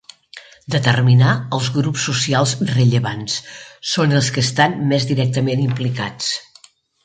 [0.75, 3.37] Determinar els grups socials rellevants:
[3.93, 6.35] són els que estan més directament implicats.